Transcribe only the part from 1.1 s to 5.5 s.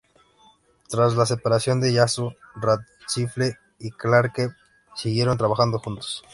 la separación de Yazoo, Radcliffe y Clarke siguieron